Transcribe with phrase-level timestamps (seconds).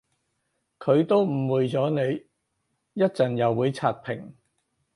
[0.79, 2.23] 佢都誤會咗你，
[2.99, 4.33] 一陣又會刷屏